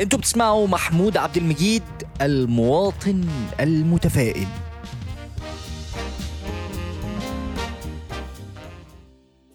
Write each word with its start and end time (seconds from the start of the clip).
أنتوا 0.00 0.18
بتسمعوا 0.18 0.66
محمود 0.66 1.16
عبد 1.16 1.36
المجيد 1.36 1.82
المواطن 2.22 3.24
المتفائل. 3.60 4.46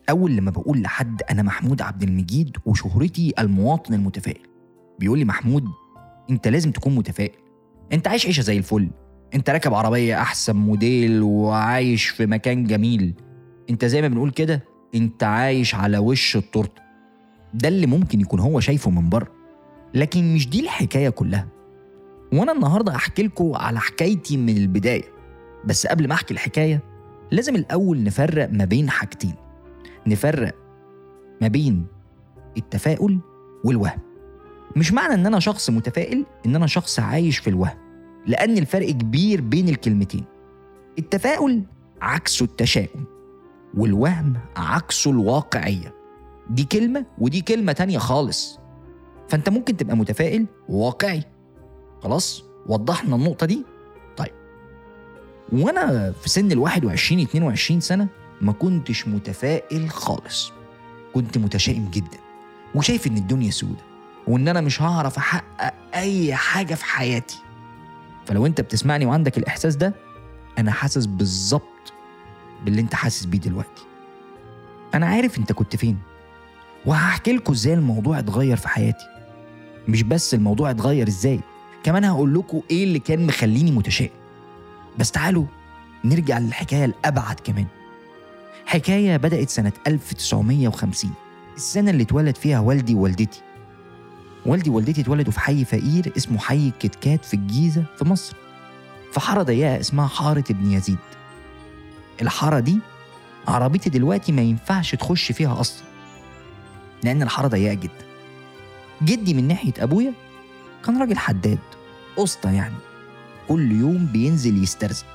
أول 0.09 0.35
لما 0.35 0.51
بقول 0.51 0.81
لحد 0.81 1.21
أنا 1.31 1.43
محمود 1.43 1.81
عبد 1.81 2.03
المجيد 2.03 2.57
وشهرتي 2.65 3.33
المواطن 3.39 3.93
المتفائل 3.93 4.41
بيقول 4.99 5.19
لي 5.19 5.25
محمود 5.25 5.67
أنت 6.29 6.47
لازم 6.47 6.71
تكون 6.71 6.95
متفائل. 6.95 7.35
أنت 7.93 8.07
عايش 8.07 8.25
عيشة 8.25 8.41
زي 8.41 8.57
الفل. 8.57 8.89
أنت 9.33 9.49
راكب 9.49 9.73
عربية 9.73 10.21
أحسن 10.21 10.55
موديل 10.55 11.21
وعايش 11.21 12.07
في 12.07 12.25
مكان 12.25 12.63
جميل. 12.63 13.13
أنت 13.69 13.85
زي 13.85 14.01
ما 14.01 14.07
بنقول 14.07 14.31
كده 14.31 14.63
أنت 14.95 15.23
عايش 15.23 15.75
على 15.75 15.97
وش 15.97 16.35
التورتة. 16.35 16.81
ده 17.53 17.67
اللي 17.67 17.87
ممكن 17.87 18.21
يكون 18.21 18.39
هو 18.39 18.59
شايفه 18.59 18.91
من 18.91 19.09
بره. 19.09 19.42
لكن 19.93 20.33
مش 20.33 20.49
دي 20.49 20.59
الحكاية 20.59 21.09
كلها. 21.09 21.47
وأنا 22.33 22.51
النهارده 22.51 22.95
أحكي 22.95 23.23
لكم 23.23 23.51
على 23.55 23.79
حكايتي 23.79 24.37
من 24.37 24.57
البداية. 24.57 25.03
بس 25.65 25.87
قبل 25.87 26.07
ما 26.07 26.13
أحكي 26.13 26.33
الحكاية 26.33 26.83
لازم 27.31 27.55
الأول 27.55 28.03
نفرق 28.03 28.49
ما 28.51 28.65
بين 28.65 28.89
حاجتين. 28.89 29.33
نفرق 30.07 30.55
ما 31.41 31.47
بين 31.47 31.85
التفاؤل 32.57 33.19
والوهم. 33.65 33.99
مش 34.75 34.93
معنى 34.93 35.13
إن 35.13 35.25
أنا 35.25 35.39
شخص 35.39 35.69
متفائل 35.69 36.25
إن 36.45 36.55
أنا 36.55 36.67
شخص 36.67 36.99
عايش 36.99 37.37
في 37.37 37.49
الوهم. 37.49 37.77
لأن 38.27 38.57
الفرق 38.57 38.89
كبير 38.89 39.41
بين 39.41 39.69
الكلمتين. 39.69 40.23
التفاؤل 40.99 41.63
عكسه 42.01 42.43
التشاؤم 42.45 43.05
والوهم 43.77 44.33
عكسه 44.55 45.11
الواقعية. 45.11 45.93
دي 46.49 46.63
كلمة 46.63 47.05
ودي 47.17 47.41
كلمة 47.41 47.71
تانية 47.71 47.97
خالص. 47.97 48.59
فأنت 49.29 49.49
ممكن 49.49 49.77
تبقى 49.77 49.97
متفائل 49.97 50.45
وواقعي. 50.69 51.23
خلاص؟ 52.03 52.43
وضحنا 52.67 53.15
النقطة 53.15 53.45
دي؟ 53.45 53.65
طيب. 54.17 54.31
وأنا 55.51 56.11
في 56.11 56.29
سن 56.29 56.51
ال 56.51 56.59
21 56.59 57.21
22 57.21 57.79
سنة 57.81 58.07
ما 58.41 58.51
كنتش 58.51 59.07
متفائل 59.07 59.89
خالص. 59.89 60.51
كنت 61.13 61.37
متشائم 61.37 61.89
جدا 61.91 62.17
وشايف 62.75 63.07
إن 63.07 63.17
الدنيا 63.17 63.51
سودة 63.51 63.81
وإن 64.27 64.47
أنا 64.47 64.61
مش 64.61 64.81
هعرف 64.81 65.17
أحقق 65.17 65.73
أي 65.95 66.35
حاجة 66.35 66.75
في 66.75 66.85
حياتي. 66.85 67.39
فلو 68.25 68.45
أنت 68.45 68.61
بتسمعني 68.61 69.05
وعندك 69.05 69.37
الإحساس 69.37 69.75
ده 69.75 69.93
أنا 70.57 70.71
حاسس 70.71 71.05
بالظبط 71.05 71.93
باللي 72.65 72.81
أنت 72.81 72.95
حاسس 72.95 73.25
بيه 73.25 73.39
دلوقتي. 73.39 73.83
أنا 74.93 75.05
عارف 75.05 75.37
أنت 75.37 75.51
كنت 75.51 75.75
فين. 75.75 75.97
وهحكي 76.85 77.33
لكم 77.33 77.53
إزاي 77.53 77.73
الموضوع 77.73 78.19
اتغير 78.19 78.57
في 78.57 78.67
حياتي. 78.67 79.05
مش 79.87 80.03
بس 80.03 80.33
الموضوع 80.33 80.71
اتغير 80.71 81.07
إزاي 81.07 81.39
كمان 81.83 82.03
هقول 82.03 82.33
لكم 82.33 82.61
إيه 82.71 82.83
اللي 82.83 82.99
كان 82.99 83.25
مخليني 83.27 83.71
متشائم. 83.71 84.11
بس 84.99 85.11
تعالوا 85.11 85.45
نرجع 86.05 86.37
للحكاية 86.39 86.85
الأبعد 86.85 87.39
كمان. 87.39 87.65
حكاية 88.65 89.17
بدأت 89.17 89.49
سنة 89.49 89.71
1950 89.87 91.11
السنة 91.55 91.91
اللي 91.91 92.03
اتولد 92.03 92.35
فيها 92.35 92.59
والدي 92.59 92.95
ووالدتي. 92.95 93.41
والدي 94.45 94.69
ووالدتي 94.69 95.01
اتولدوا 95.01 95.31
في 95.31 95.39
حي 95.39 95.65
فقير 95.65 96.13
اسمه 96.17 96.39
حي 96.39 96.71
كتكات 96.79 97.25
في 97.25 97.33
الجيزة 97.33 97.83
في 97.97 98.05
مصر. 98.05 98.35
في 99.11 99.19
حاره 99.19 99.43
ضيقه 99.43 99.79
اسمها 99.79 100.07
حارة 100.07 100.43
ابن 100.49 100.71
يزيد. 100.71 100.97
الحارة 102.21 102.59
دي 102.59 102.79
عربيتي 103.47 103.89
دلوقتي 103.89 104.31
ما 104.31 104.41
ينفعش 104.41 104.95
تخش 104.95 105.31
فيها 105.31 105.59
أصلا 105.59 105.83
لأن 107.03 107.21
الحارة 107.21 107.47
ضيقة 107.47 107.73
جدا. 107.73 108.12
جدي 109.05 109.33
من 109.33 109.47
ناحية 109.47 109.73
أبويا 109.79 110.13
كان 110.85 111.01
راجل 111.01 111.17
حداد 111.17 111.59
قسطة 112.17 112.51
يعني 112.51 112.75
كل 113.47 113.71
يوم 113.71 114.05
بينزل 114.05 114.63
يسترزق 114.63 115.05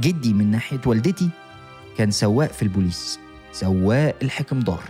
جدي 0.00 0.32
من 0.32 0.50
ناحية 0.50 0.80
والدتي 0.86 1.30
كان 1.98 2.10
سواق 2.10 2.52
في 2.52 2.62
البوليس 2.62 3.18
سواق 3.52 4.16
الحكمدار 4.22 4.82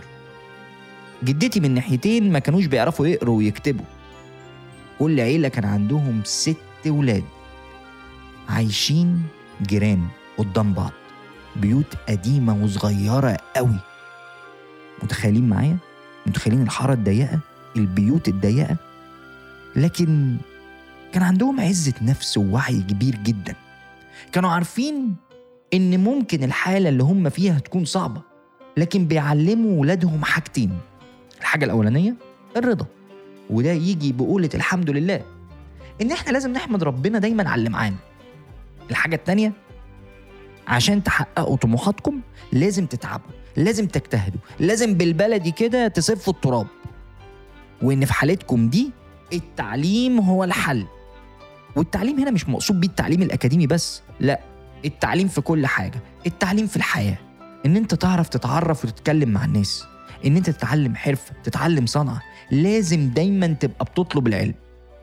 جدتي 1.23 1.59
من 1.59 1.73
ناحيتين 1.73 2.31
ما 2.31 2.39
كانوش 2.39 2.65
بيعرفوا 2.65 3.07
يقروا 3.07 3.37
ويكتبوا 3.37 3.85
كل 4.99 5.19
عيلة 5.19 5.47
كان 5.47 5.65
عندهم 5.65 6.21
ست 6.25 6.57
ولاد 6.87 7.23
عايشين 8.49 9.23
جيران 9.61 10.07
قدام 10.37 10.73
بعض 10.73 10.91
بيوت 11.55 11.95
قديمة 12.09 12.63
وصغيرة 12.63 13.37
قوي 13.55 13.77
متخيلين 15.03 15.49
معايا؟ 15.49 15.77
متخيلين 16.27 16.61
الحارة 16.61 16.93
الضيقة؟ 16.93 17.39
البيوت 17.75 18.27
الضيقة؟ 18.27 18.75
لكن 19.75 20.37
كان 21.13 21.23
عندهم 21.23 21.59
عزة 21.61 21.93
نفس 22.01 22.37
ووعي 22.37 22.81
كبير 22.81 23.15
جدا. 23.15 23.55
كانوا 24.31 24.49
عارفين 24.49 25.15
إن 25.73 26.03
ممكن 26.03 26.43
الحالة 26.43 26.89
اللي 26.89 27.03
هم 27.03 27.29
فيها 27.29 27.59
تكون 27.59 27.85
صعبة 27.85 28.21
لكن 28.77 29.05
بيعلموا 29.05 29.81
ولادهم 29.81 30.23
حاجتين. 30.23 30.77
الحاجة 31.39 31.65
الأولانية 31.65 32.15
الرضا 32.57 32.85
وده 33.49 33.71
يجي 33.71 34.11
بقولة 34.13 34.49
الحمد 34.53 34.89
لله. 34.89 35.21
إن 36.01 36.11
إحنا 36.11 36.31
لازم 36.31 36.53
نحمد 36.53 36.83
ربنا 36.83 37.19
دايما 37.19 37.49
على 37.49 37.59
اللي 37.59 37.69
معانا. 37.69 37.95
الحاجة 38.91 39.15
التانية 39.15 39.53
عشان 40.67 41.03
تحققوا 41.03 41.57
طموحاتكم 41.57 42.21
لازم 42.51 42.85
تتعبوا 42.85 43.31
لازم 43.57 43.87
تجتهدوا 43.87 44.39
لازم 44.59 44.93
بالبلدي 44.93 45.51
كده 45.51 45.87
تسفوا 45.87 46.33
التراب. 46.33 46.67
وإن 47.81 48.05
في 48.05 48.13
حالتكم 48.13 48.69
دي 48.69 48.91
التعليم 49.33 50.19
هو 50.19 50.43
الحل. 50.43 50.85
والتعليم 51.75 52.19
هنا 52.19 52.31
مش 52.31 52.49
مقصود 52.49 52.79
بيه 52.79 52.87
التعليم 52.87 53.21
الأكاديمي 53.21 53.67
بس 53.67 54.01
لا 54.19 54.39
التعليم 54.85 55.27
في 55.27 55.41
كل 55.41 55.67
حاجة. 55.67 55.99
التعليم 56.25 56.67
في 56.67 56.77
الحياة 56.77 57.17
إن 57.65 57.75
أنت 57.77 57.95
تعرف 57.95 58.29
تتعرف 58.29 58.85
وتتكلم 58.85 59.29
مع 59.29 59.45
الناس 59.45 59.85
إن 60.25 60.37
أنت 60.37 60.49
تتعلم 60.49 60.95
حرفة 60.95 61.33
تتعلم 61.43 61.85
صنعة 61.85 62.21
لازم 62.51 63.09
دايما 63.09 63.47
تبقى 63.47 63.85
بتطلب 63.85 64.27
العلم. 64.27 64.53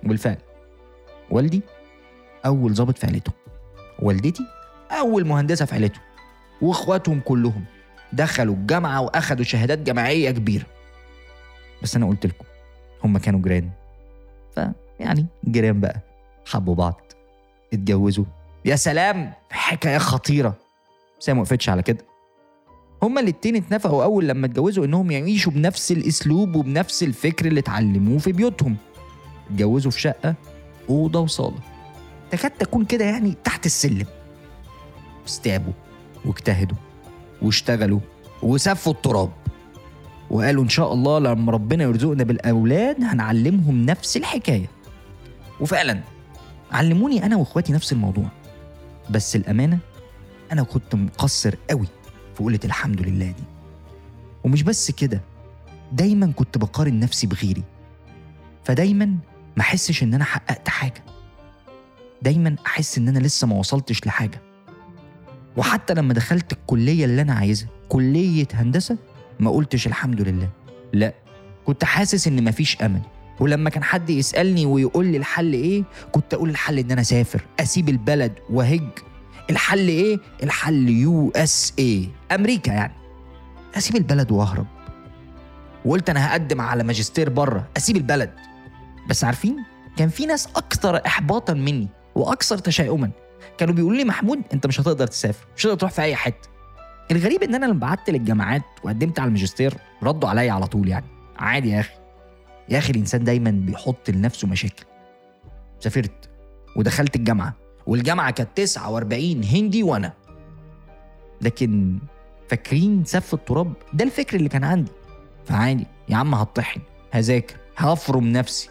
وبالفعل 0.05 0.37
والدي 1.31 1.63
أول 2.47 2.75
ضابط 2.75 2.99
في 2.99 3.07
عيلته. 3.07 3.33
والدتي 4.03 4.43
أول 4.91 5.27
مهندسة 5.27 5.65
في 5.65 5.75
عيلته. 5.75 6.01
وإخواتهم 6.63 7.21
كلهم 7.21 7.65
دخلوا 8.13 8.55
الجامعة 8.55 9.01
وأخدوا 9.01 9.45
شهادات 9.45 9.79
جامعية 9.79 10.31
كبيرة. 10.31 10.67
بس 11.83 11.97
أنا 11.97 12.07
قلت 12.07 12.27
لكم 12.27 12.45
هم 13.05 13.19
كانوا 13.19 13.41
جيران. 13.41 13.71
فيعني 14.55 15.27
جيران 15.49 15.81
بقى 15.81 16.01
حبوا 16.47 16.75
بعض 16.75 17.01
اتجوزوا. 17.73 18.25
يا 18.65 18.77
سلام! 18.77 19.33
حكاية 19.51 19.99
خطيرة. 19.99 20.55
بس 21.21 21.31
هي 21.31 21.35
ما 21.35 21.41
وقفتش 21.41 21.69
على 21.69 21.83
كده. 21.83 22.05
هما 23.03 23.21
الاتنين 23.21 23.57
اتنفقوا 23.57 24.05
أول 24.05 24.29
لما 24.29 24.47
اتجوزوا 24.47 24.85
إنهم 24.85 25.11
يعيشوا 25.11 25.53
بنفس 25.53 25.93
الأسلوب 25.93 26.57
وبنفس 26.57 27.03
الفكر 27.03 27.47
اللي 27.47 27.61
اتعلموه 27.61 28.19
في 28.19 28.33
بيوتهم. 28.33 28.77
اتجوزوا 29.51 29.91
في 29.91 30.01
شقة 30.01 30.35
أوضة 30.91 31.21
وصالة. 31.21 31.59
تكاد 32.31 32.51
تكون 32.51 32.85
كده 32.85 33.05
يعني 33.05 33.35
تحت 33.45 33.67
السلم. 33.67 34.07
بس 35.27 35.41
تعبوا 35.41 35.73
واجتهدوا 36.25 36.77
واشتغلوا 37.43 38.01
وسفوا 38.43 38.93
التراب. 38.93 39.31
وقالوا 40.31 40.65
إن 40.65 40.69
شاء 40.69 40.93
الله 40.93 41.19
لما 41.19 41.53
ربنا 41.53 41.85
يرزقنا 41.85 42.25
بالأولاد 42.25 43.05
هنعلمهم 43.05 43.87
نفس 43.87 44.17
الحكاية. 44.17 44.67
وفعلا 45.61 46.01
علموني 46.73 47.27
أنا 47.27 47.37
وإخواتي 47.37 47.73
نفس 47.73 47.93
الموضوع. 47.93 48.29
بس 49.11 49.37
الأمانة 49.37 49.79
أنا 50.53 50.63
كنت 50.63 50.95
مقصر 50.95 51.55
قوي 51.71 51.87
في 52.35 52.43
قولة 52.43 52.61
الحمد 52.65 53.01
لله 53.01 53.27
دي. 53.27 53.45
ومش 54.45 54.63
بس 54.63 54.91
كده 54.91 55.21
دايما 55.93 56.33
كنت 56.37 56.59
بقارن 56.59 57.01
نفسي 57.01 57.27
بغيري. 57.27 57.63
فدايما 58.65 59.07
ما 59.57 59.61
أحسش 59.63 60.03
إن 60.03 60.15
أنا 60.15 60.25
حققت 60.25 60.69
حاجة. 60.69 61.05
دايما 62.23 62.57
أحس 62.67 62.99
إن 62.99 63.09
أنا 63.09 63.19
لسه 63.19 63.47
ما 63.47 63.57
وصلتش 63.57 64.07
لحاجة. 64.07 64.41
وحتى 65.57 65.95
لما 65.95 66.15
دخلت 66.15 66.53
الكلية 66.53 67.05
اللي 67.05 67.23
أنا 67.23 67.33
عايزها 67.33 67.69
كلية 67.89 68.47
هندسة 68.53 68.99
ما 69.41 69.51
قلتش 69.51 69.87
الحمد 69.87 70.21
لله. 70.21 70.49
لا 70.93 71.15
كنت 71.67 71.85
حاسس 71.85 72.27
إن 72.29 72.45
مفيش 72.45 72.83
أمل. 72.83 73.01
ولما 73.41 73.71
كان 73.71 73.85
حد 73.85 74.11
يسألني 74.11 74.67
ويقول 74.67 75.07
لي 75.07 75.17
الحل 75.17 75.53
إيه 75.53 75.85
كنت 76.13 76.35
أقول 76.35 76.51
الحل 76.51 76.79
إن 76.79 76.91
أنا 76.91 77.01
أسافر 77.01 77.45
أسيب 77.61 77.89
البلد 77.89 78.33
وأهج. 78.51 78.89
الحل 79.51 79.89
إيه؟ 79.89 80.19
الحل 80.43 80.89
USA 80.89 82.09
أمريكا 82.33 82.71
يعني. 82.71 82.93
أسيب 83.77 83.97
البلد 83.97 84.33
وأهرب. 84.33 84.67
وقلت 85.85 86.11
أنا 86.11 86.33
هقدم 86.33 86.61
على 86.61 86.85
ماجستير 86.85 87.31
بره 87.31 87.69
أسيب 87.77 87.97
البلد. 87.97 88.31
بس 89.09 89.25
عارفين 89.25 89.57
كان 89.97 90.09
في 90.09 90.27
ناس 90.27 90.47
أكثر 90.57 91.07
احباطا 91.07 91.55
مني 91.55 91.89
وأكثر 92.15 92.59
تشاؤما. 92.59 93.11
كانوا 93.59 93.75
بيقولوا 93.75 93.99
لي 93.99 94.05
محمود 94.05 94.43
أنت 94.53 94.67
مش 94.67 94.81
هتقدر 94.81 95.07
تسافر 95.07 95.47
مش 95.57 95.67
هتقدر 95.67 95.79
تروح 95.79 95.93
في 95.93 96.03
أي 96.03 96.17
حتة. 96.17 96.49
الغريب 97.11 97.43
إن 97.43 97.55
أنا 97.55 97.67
لما 97.67 97.81
بعت 97.81 98.11
للجامعات 98.11 98.63
وقدمت 98.85 99.19
على 99.19 99.29
الماجستير 99.29 99.75
ردوا 100.03 100.29
عليا 100.29 100.53
على 100.53 100.67
طول 100.67 100.89
يعني. 100.89 101.07
عادي 101.37 101.71
يا 101.71 101.81
أخي. 101.81 101.95
يا 102.69 102.79
أخي 102.79 102.91
الإنسان 102.93 103.25
دايما 103.25 103.51
بيحط 103.51 104.11
لنفسه 104.11 104.49
مشاكل. 104.49 104.85
سافرت 105.81 106.31
ودخلت 106.77 107.17
الجامعة 107.17 107.55
والجامعة 107.87 108.31
كانت 108.31 108.49
49 108.57 109.45
هندي 109.45 109.83
وأنا. 109.83 110.13
لكن 111.41 111.99
فاكرين 112.49 113.05
سف 113.05 113.35
التراب؟ 113.35 113.73
ده 113.93 114.05
الفكر 114.05 114.37
اللي 114.37 114.49
كان 114.49 114.65
عندي. 114.65 114.93
فعادي 115.47 115.87
يا 116.09 116.17
عم 116.17 116.35
هطحن 116.35 116.81
هذاكر 117.11 117.57
هفرم 117.77 118.29
نفسي. 118.29 118.71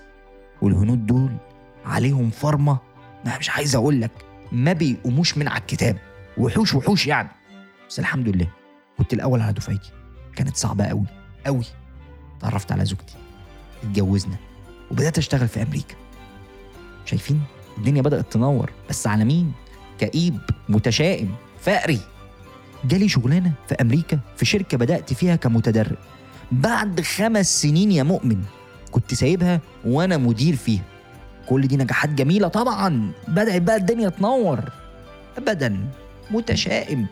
والهنود 0.62 1.06
دول 1.06 1.32
عليهم 1.86 2.30
فرمة 2.30 2.78
ما 3.26 3.38
مش 3.38 3.50
عايز 3.50 3.76
أقول 3.76 4.02
لك 4.02 4.12
ما 4.52 4.74
بيقوموش 4.74 5.38
من 5.38 5.48
على 5.48 5.60
الكتاب. 5.62 5.98
وحوش 6.38 6.74
وحوش 6.74 7.08
يعني. 7.08 7.30
بس 7.90 8.00
الحمد 8.00 8.30
لله 8.30 8.48
كنت 8.98 9.14
الأول 9.14 9.42
على 9.42 9.54
دفعتي. 9.54 9.92
كانت 10.36 10.56
صعبة 10.56 10.86
قوي 10.86 11.06
قوي 11.46 11.66
تعرفت 12.40 12.72
على 12.72 12.86
زوجتي. 12.86 13.16
اتجوزنا 13.84 14.36
وبدأت 14.92 15.18
أشتغل 15.18 15.48
في 15.48 15.62
أمريكا. 15.62 15.96
شايفين؟ 17.06 17.42
الدنيا 17.78 18.02
بدأت 18.02 18.34
تنور 18.34 18.72
بس 18.90 19.08
على 19.08 19.26
مين؟ 19.26 19.52
كئيب 20.00 20.40
متشائم 20.70 21.36
فقري. 21.62 22.00
جالي 22.86 23.10
شغلانة 23.10 23.52
في 23.68 23.76
أمريكا 23.76 24.20
في 24.38 24.46
شركة 24.46 24.78
بدأت 24.78 25.14
فيها 25.14 25.36
كمتدرب. 25.36 25.98
بعد 26.52 27.02
خمس 27.02 27.62
سنين 27.62 27.92
يا 27.92 28.04
مؤمن 28.04 28.44
كنت 28.92 29.14
سايبها 29.14 29.62
وأنا 29.86 30.18
مدير 30.18 30.56
فيها. 30.56 30.84
كل 31.50 31.68
دي 31.68 31.78
نجاحات 31.78 32.10
جميلة 32.10 32.48
طبعا. 32.48 33.12
بدأت 33.28 33.62
بقى 33.62 33.76
الدنيا 33.76 34.10
تنور. 34.10 34.60
ابدا 35.38 35.90
متشائم. 36.32 37.08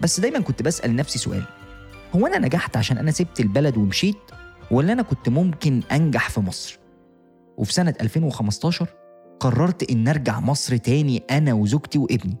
بس 0.00 0.20
دايما 0.20 0.40
كنت 0.40 0.62
بسأل 0.62 0.96
نفسي 0.96 1.18
سؤال. 1.18 1.44
هو 2.16 2.26
أنا 2.26 2.38
نجحت 2.38 2.76
عشان 2.76 2.98
أنا 2.98 3.10
سبت 3.10 3.40
البلد 3.40 3.76
ومشيت 3.76 4.16
ولا 4.70 4.92
أنا 4.92 5.02
كنت 5.02 5.28
ممكن 5.28 5.80
أنجح 5.92 6.30
في 6.30 6.40
مصر؟ 6.40 6.78
وفي 7.58 7.72
سنة 7.72 7.94
2015 8.00 8.88
قررت 9.40 9.90
إن 9.90 10.08
أرجع 10.08 10.40
مصر 10.40 10.76
تاني 10.76 11.22
أنا 11.30 11.54
وزوجتي 11.54 11.98
وابني. 11.98 12.36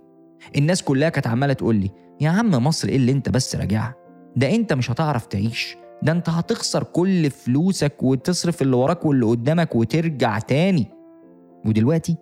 الناس 0.56 0.82
كلها 0.82 1.08
كانت 1.08 1.26
عمالة 1.26 1.52
تقول 1.52 1.76
لي 1.76 1.90
يا 2.20 2.30
عم 2.30 2.50
مصر 2.50 2.88
إيه 2.88 2.96
اللي 2.96 3.12
أنت 3.12 3.28
بس 3.28 3.56
راجعها؟ 3.56 3.94
ده 4.36 4.54
أنت 4.54 4.72
مش 4.72 4.90
هتعرف 4.90 5.26
تعيش. 5.26 5.76
ده 6.02 6.12
أنت 6.12 6.28
هتخسر 6.28 6.82
كل 6.84 7.30
فلوسك 7.30 8.02
وتصرف 8.02 8.62
اللي 8.62 8.76
وراك 8.76 9.04
واللي 9.04 9.26
قدامك 9.26 9.74
وترجع 9.76 10.38
تاني. 10.38 10.86
ودلوقتي 11.66 12.16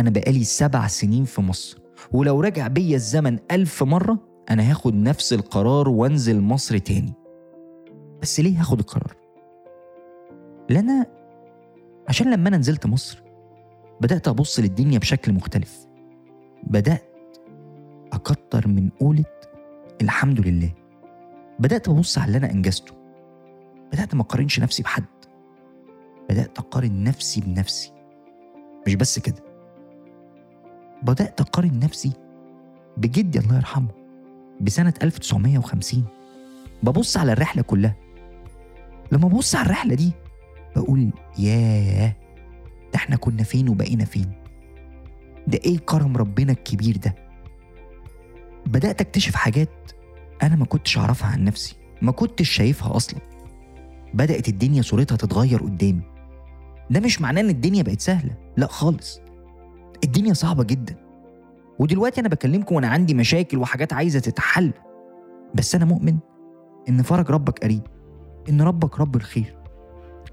أنا 0.00 0.10
بقالي 0.10 0.44
سبع 0.44 0.86
سنين 0.86 1.24
في 1.24 1.40
مصر 1.40 1.78
ولو 2.12 2.40
رجع 2.40 2.66
بيا 2.66 2.96
الزمن 2.96 3.38
ألف 3.50 3.82
مرة 3.82 4.27
أنا 4.50 4.70
هاخد 4.70 4.94
نفس 4.94 5.32
القرار 5.32 5.88
وأنزل 5.88 6.40
مصر 6.40 6.78
تاني. 6.78 7.12
بس 8.22 8.40
ليه 8.40 8.60
هاخد 8.60 8.78
القرار؟ 8.78 9.16
لأن 10.70 11.06
عشان 12.08 12.32
لما 12.34 12.48
أنا 12.48 12.56
نزلت 12.56 12.86
مصر 12.86 13.22
بدأت 14.00 14.28
أبص 14.28 14.60
للدنيا 14.60 14.98
بشكل 14.98 15.32
مختلف. 15.32 15.86
بدأت 16.62 17.36
أكتر 18.12 18.68
من 18.68 18.90
قولة 19.00 19.24
الحمد 20.02 20.40
لله. 20.40 20.72
بدأت 21.58 21.88
أبص 21.88 22.18
على 22.18 22.26
اللي 22.26 22.38
أنا 22.38 22.50
أنجزته. 22.52 22.92
بدأت 23.92 24.14
ما 24.14 24.22
أقارنش 24.22 24.60
نفسي 24.60 24.82
بحد. 24.82 25.04
بدأت 26.30 26.58
أقارن 26.58 27.04
نفسي 27.04 27.40
بنفسي. 27.40 27.92
مش 28.86 28.94
بس 28.94 29.18
كده. 29.18 29.42
بدأت 31.02 31.40
أقارن 31.40 31.78
نفسي 31.78 32.12
بجدي 32.96 33.38
الله 33.38 33.56
يرحمه. 33.56 33.97
بسنة 34.60 34.94
1950 35.02 36.04
ببص 36.82 37.16
على 37.16 37.32
الرحلة 37.32 37.62
كلها. 37.62 37.96
لما 39.12 39.28
ببص 39.28 39.54
على 39.54 39.66
الرحلة 39.66 39.94
دي 39.94 40.12
بقول 40.76 41.10
ياه! 41.38 42.16
ده 42.92 42.94
إحنا 42.94 43.16
كنا 43.16 43.42
فين 43.42 43.68
وبقينا 43.68 44.04
فين؟ 44.04 44.32
ده 45.46 45.58
إيه 45.64 45.78
كرم 45.78 46.16
ربنا 46.16 46.52
الكبير 46.52 46.96
ده؟ 46.96 47.14
بدأت 48.66 49.00
أكتشف 49.00 49.34
حاجات 49.34 49.70
أنا 50.42 50.56
ما 50.56 50.64
كنتش 50.64 50.98
أعرفها 50.98 51.28
عن 51.30 51.44
نفسي 51.44 51.76
ما 52.02 52.12
كنتش 52.12 52.48
شايفها 52.50 52.96
أصلا. 52.96 53.20
بدأت 54.14 54.48
الدنيا 54.48 54.82
صورتها 54.82 55.16
تتغير 55.16 55.62
قدامي. 55.62 56.02
ده 56.90 57.00
مش 57.00 57.20
معناه 57.20 57.40
إن 57.40 57.48
الدنيا 57.50 57.82
بقت 57.82 58.00
سهلة 58.00 58.34
لأ 58.56 58.66
خالص. 58.66 59.20
الدنيا 60.04 60.32
صعبة 60.34 60.64
جدا. 60.64 60.96
ودلوقتي 61.78 62.20
أنا 62.20 62.28
بكلمكم 62.28 62.74
وأنا 62.74 62.88
عندي 62.88 63.14
مشاكل 63.14 63.58
وحاجات 63.58 63.92
عايزة 63.92 64.18
تتحل 64.20 64.72
بس 65.54 65.74
أنا 65.74 65.84
مؤمن 65.84 66.16
إن 66.88 67.02
فرج 67.02 67.30
ربك 67.30 67.58
قريب 67.58 67.82
إن 68.48 68.62
ربك 68.62 69.00
رب 69.00 69.16
الخير. 69.16 69.56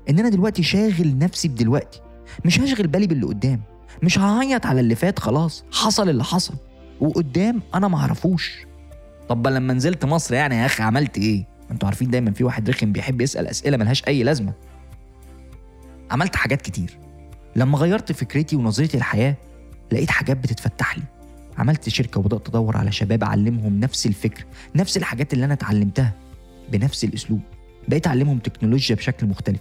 إن 0.09 0.19
أنا 0.19 0.29
دلوقتي 0.29 0.63
شاغل 0.63 1.17
نفسي 1.17 1.47
بدلوقتي 1.47 2.01
مش 2.45 2.59
هشغل 2.59 2.87
بالي 2.87 3.07
باللي 3.07 3.25
قدام 3.25 3.61
مش 4.03 4.19
هعيط 4.19 4.65
على 4.65 4.79
اللي 4.79 4.95
فات 4.95 5.19
خلاص 5.19 5.63
حصل 5.71 6.09
اللي 6.09 6.23
حصل 6.23 6.53
وقدام 7.01 7.61
أنا 7.75 7.87
معرفوش 7.87 8.65
طب 9.29 9.47
لما 9.47 9.73
نزلت 9.73 10.05
مصر 10.05 10.33
يعني 10.33 10.55
يا 10.55 10.65
أخي 10.65 10.83
عملت 10.83 11.17
إيه؟ 11.17 11.47
أنتوا 11.71 11.87
عارفين 11.87 12.09
دايما 12.09 12.31
في 12.31 12.43
واحد 12.43 12.69
رخم 12.69 12.91
بيحب 12.91 13.21
يسأل 13.21 13.47
أسئلة 13.47 13.77
ملهاش 13.77 14.07
أي 14.07 14.23
لازمة. 14.23 14.53
عملت 16.11 16.35
حاجات 16.35 16.61
كتير. 16.61 16.99
لما 17.55 17.77
غيرت 17.77 18.11
فكرتي 18.11 18.55
ونظرتي 18.55 18.97
للحياة 18.97 19.35
لقيت 19.91 20.11
حاجات 20.11 20.37
بتتفتح 20.37 20.97
لي. 20.97 21.03
عملت 21.57 21.89
شركة 21.89 22.19
وبدأت 22.19 22.49
أدور 22.49 22.77
على 22.77 22.91
شباب 22.91 23.23
أعلمهم 23.23 23.79
نفس 23.79 24.05
الفكر 24.05 24.45
نفس 24.75 24.97
الحاجات 24.97 25.33
اللي 25.33 25.45
أنا 25.45 25.53
اتعلمتها 25.53 26.13
بنفس 26.71 27.03
الأسلوب. 27.03 27.39
بقيت 27.87 28.07
أعلمهم 28.07 28.37
تكنولوجيا 28.37 28.95
بشكل 28.95 29.27
مختلف 29.27 29.59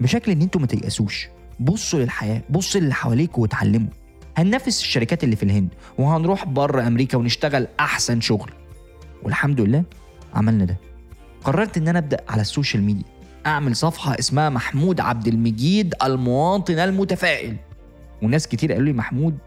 بشكل 0.00 0.32
إن 0.32 0.42
أنتوا 0.42 0.60
ما 0.60 0.66
تيأسوش. 0.66 1.28
بصوا 1.60 2.00
للحياة 2.00 2.42
بصوا 2.50 2.80
للي 2.80 2.94
حواليكوا 2.94 3.42
واتعلموا. 3.42 3.88
هننافس 4.36 4.80
الشركات 4.80 5.24
اللي 5.24 5.36
في 5.36 5.42
الهند 5.42 5.68
وهنروح 5.98 6.44
بره 6.44 6.86
أمريكا 6.86 7.18
ونشتغل 7.18 7.68
أحسن 7.80 8.20
شغل. 8.20 8.50
والحمد 9.22 9.60
لله 9.60 9.84
عملنا 10.34 10.64
ده. 10.64 10.76
قررت 11.44 11.76
إن 11.76 11.88
أنا 11.88 11.98
أبدأ 11.98 12.20
على 12.28 12.42
ال 12.42 12.48
social 12.48 12.82
media. 12.82 13.04
أعمل 13.46 13.76
صفحة 13.76 14.18
اسمها 14.18 14.50
محمود 14.50 15.00
عبد 15.00 15.26
المجيد 15.28 15.94
المواطن 16.04 16.78
المتفائل. 16.78 17.56
وناس 18.22 18.48
كتير 18.48 18.72
قالوا 18.72 18.86
لي 18.86 18.92
محمود 18.92 19.38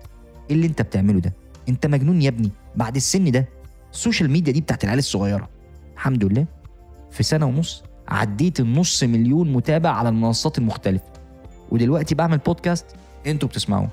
إيه 0.49 0.55
اللي 0.55 0.67
أنت 0.67 0.81
بتعمله 0.81 1.19
ده؟ 1.19 1.33
انت 1.69 1.85
مجنون 1.85 2.21
يا 2.21 2.29
ابني. 2.29 2.51
بعد 2.75 2.95
السن 2.95 3.31
ده 3.31 3.49
ال 3.93 3.99
social 3.99 4.31
media 4.31 4.53
دي 4.53 4.61
بتاعت 4.61 4.83
العيال 4.83 4.99
الصغيرة. 4.99 5.49
الحمد 5.93 6.23
لله. 6.23 6.45
في 7.11 7.23
سنة 7.23 7.45
ونص 7.45 7.83
عديت 8.07 8.59
النص 8.59 9.03
مليون 9.03 9.53
متابع 9.53 9.89
على 9.89 10.09
المنصات 10.09 10.57
المختلفة. 10.57 11.05
ودلوقتي 11.71 12.15
بعمل 12.15 12.37
بودكاست 12.37 12.85
أنتوا 13.27 13.49
بتسمعوه. 13.49 13.89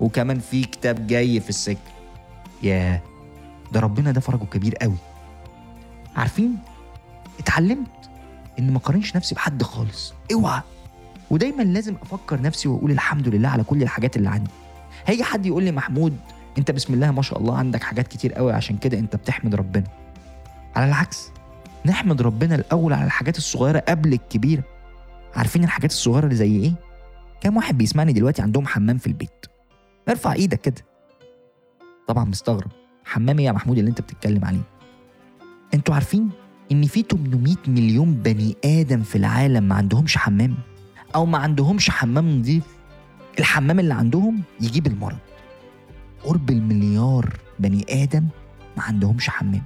وكمان 0.00 0.38
في 0.38 0.64
كتاب 0.64 1.06
جاي 1.06 1.40
في 1.40 1.48
السكة. 1.48 1.78
ياه 2.62 3.02
ده 3.72 3.80
ربنا 3.80 4.10
ده 4.12 4.20
فرجه 4.20 4.44
كبير 4.44 4.74
قوي. 4.74 4.96
عارفين؟ 6.16 6.56
اتعلمت 7.38 7.88
إن 8.58 8.70
ما 8.72 8.78
أقارنش 8.78 9.16
نفسي 9.16 9.34
بحد 9.34 9.62
خالص. 9.62 10.14
اوعى. 10.32 10.62
ودايما 11.30 11.62
لازم 11.62 11.94
أفكر 12.02 12.40
نفسي 12.40 12.68
وأقول 12.68 12.90
الحمد 12.90 13.28
لله 13.28 13.48
على 13.48 13.64
كل 13.64 13.82
الحاجات 13.82 14.16
اللي 14.16 14.28
عندي. 14.28 14.50
هيجي 15.06 15.24
حد 15.24 15.46
يقول 15.46 15.64
لي 15.64 15.72
محمود 15.72 16.16
انت 16.58 16.70
بسم 16.70 16.94
الله 16.94 17.10
ما 17.10 17.22
شاء 17.22 17.38
الله 17.38 17.58
عندك 17.58 17.82
حاجات 17.82 18.08
كتير 18.08 18.32
قوي 18.32 18.52
عشان 18.52 18.76
كده 18.76 18.98
انت 18.98 19.16
بتحمد 19.16 19.54
ربنا. 19.54 19.84
على 20.76 20.86
العكس 20.86 21.30
نحمد 21.86 22.22
ربنا 22.22 22.54
الأول 22.54 22.92
على 22.92 23.04
الحاجات 23.04 23.38
الصغيرة 23.38 23.78
قبل 23.88 24.12
الكبيرة. 24.12 24.62
عارفين 25.34 25.64
الحاجات 25.64 25.90
الصغيرة 25.90 26.24
اللي 26.24 26.36
زي 26.36 26.56
إيه؟ 26.56 26.72
كام 27.40 27.56
واحد 27.56 27.78
بيسمعني 27.78 28.12
دلوقتي 28.12 28.42
عندهم 28.42 28.66
حمام 28.66 28.98
في 28.98 29.06
البيت. 29.06 29.46
ارفع 30.08 30.32
إيدك 30.32 30.60
كده. 30.60 30.84
طبعا 32.08 32.24
مستغرب. 32.24 32.70
حمام 33.04 33.38
إيه 33.38 33.46
يا 33.46 33.52
محمود 33.52 33.78
اللي 33.78 33.90
انت 33.90 34.00
بتتكلم 34.00 34.44
عليه؟ 34.44 34.62
أنتوا 35.74 35.94
عارفين 35.94 36.30
إن 36.72 36.86
في 36.86 37.02
800 37.02 37.56
مليون 37.66 38.14
بني 38.14 38.56
آدم 38.64 39.02
في 39.02 39.16
العالم 39.18 39.64
ما 39.64 39.74
عندهمش 39.74 40.18
حمام؟ 40.18 40.54
أو 41.14 41.26
ما 41.26 41.38
عندهمش 41.38 41.90
حمام 41.90 42.38
نظيف 42.38 42.64
الحمام 43.38 43.80
اللي 43.80 43.94
عندهم 43.94 44.42
يجيب 44.60 44.86
المرض. 44.86 45.18
قرب 46.24 46.50
المليار 46.50 47.36
بني 47.58 47.86
آدم 48.02 48.26
ما 48.76 48.82
عندهمش 48.82 49.30
حمام. 49.30 49.64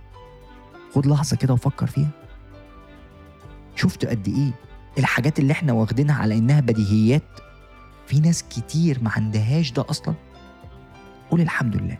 خد 0.94 1.06
لحظة 1.06 1.36
كده 1.36 1.54
وفكر 1.54 1.86
فيها. 1.86 2.10
شفت 3.76 4.04
قد 4.04 4.28
إيه 4.28 4.52
الحاجات 4.98 5.38
اللي 5.38 5.52
إحنا 5.52 5.72
واخدينها 5.72 6.22
على 6.22 6.38
إنها 6.38 6.60
بديهيات؟ 6.60 7.22
في 8.06 8.20
ناس 8.20 8.42
كتير 8.42 8.98
ما 9.02 9.10
عندهاش 9.16 9.72
ده 9.72 9.84
أصلا. 9.90 10.14
قول 11.30 11.40
الحمد 11.40 11.76
لله. 11.76 11.98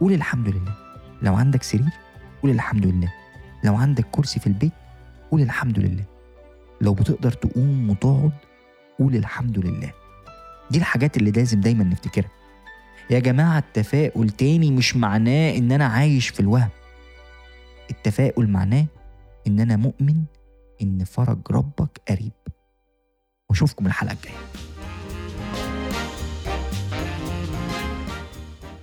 قول 0.00 0.12
الحمد 0.12 0.48
لله. 0.48 0.74
لو 1.22 1.34
عندك 1.34 1.62
سرير 1.62 1.90
قول 2.42 2.50
الحمد 2.50 2.86
لله. 2.86 3.12
لو 3.64 3.76
عندك 3.76 4.06
كرسي 4.12 4.40
في 4.40 4.46
البيت 4.46 4.72
قول 5.30 5.40
الحمد 5.42 5.78
لله. 5.78 6.04
لو 6.80 6.94
بتقدر 6.94 7.32
تقوم 7.32 7.90
وتقعد 7.90 8.32
قول 8.98 9.16
الحمد 9.16 9.58
لله. 9.58 9.92
دي 10.70 10.78
الحاجات 10.78 11.16
اللي 11.16 11.30
لازم 11.30 11.60
دايما 11.60 11.84
نفتكرها. 11.84 12.30
يا 13.10 13.18
جماعة 13.18 13.58
التفاؤل 13.58 14.30
تاني 14.30 14.70
مش 14.70 14.96
معناه 14.96 15.56
إن 15.56 15.72
أنا 15.72 15.86
عايش 15.86 16.28
في 16.28 16.40
الوهم. 16.40 16.68
التفاؤل 17.90 18.48
معناه 18.48 18.86
إن 19.46 19.60
أنا 19.60 19.76
مؤمن 19.76 20.22
إن 20.82 21.04
فرج 21.04 21.38
ربك 21.50 22.00
قريب. 22.08 22.32
وأشوفكم 23.50 23.86
الحلقة 23.86 24.12
الجاية. 24.12 24.36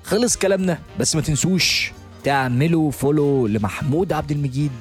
خلص 0.04 0.38
كلامنا 0.38 0.80
بس 1.00 1.16
ما 1.16 1.22
تنسوش 1.22 1.92
تعملوا 2.24 2.92
فولو 2.92 3.48
لمحمود 3.48 4.13
عبد 4.13 4.32
المجيد 4.32 4.72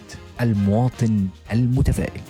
المواطن 0.41 1.29
المتفائل. 1.53 2.21